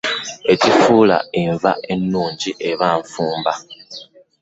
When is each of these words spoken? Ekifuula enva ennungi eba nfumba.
Ekifuula 0.53 1.17
enva 1.41 1.71
ennungi 1.93 2.49
eba 2.69 2.87
nfumba. 2.99 3.53